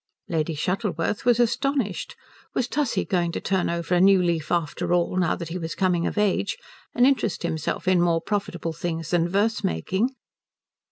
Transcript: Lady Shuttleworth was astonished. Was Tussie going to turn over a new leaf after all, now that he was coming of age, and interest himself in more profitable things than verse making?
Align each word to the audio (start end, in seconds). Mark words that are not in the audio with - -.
Lady 0.27 0.55
Shuttleworth 0.55 1.25
was 1.25 1.39
astonished. 1.39 2.15
Was 2.55 2.67
Tussie 2.67 3.05
going 3.05 3.31
to 3.33 3.39
turn 3.39 3.69
over 3.69 3.93
a 3.93 4.01
new 4.01 4.19
leaf 4.19 4.51
after 4.51 4.93
all, 4.95 5.15
now 5.15 5.35
that 5.35 5.49
he 5.49 5.59
was 5.59 5.75
coming 5.75 6.07
of 6.07 6.17
age, 6.17 6.57
and 6.95 7.05
interest 7.05 7.43
himself 7.43 7.87
in 7.87 8.01
more 8.01 8.19
profitable 8.19 8.73
things 8.73 9.11
than 9.11 9.29
verse 9.29 9.63
making? 9.63 10.15